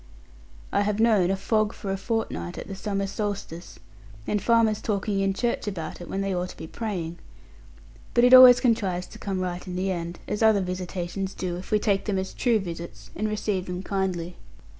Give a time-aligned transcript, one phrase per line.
[0.71, 3.77] I have known a fog for a fortnight at the summer solstice,
[4.25, 7.19] and farmers talking in church about it when they ought to be praying.
[8.15, 11.69] But it always contrives to come right in the end, as other visitations do, if
[11.69, 14.37] we take them as true visits, and receive them kindly.